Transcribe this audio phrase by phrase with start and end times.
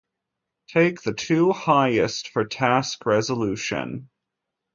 [0.69, 4.09] Take the two highest for task resolution.